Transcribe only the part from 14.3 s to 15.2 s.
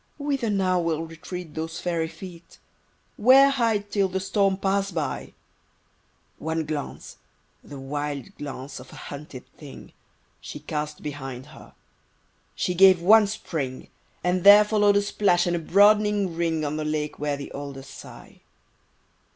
there follow'd a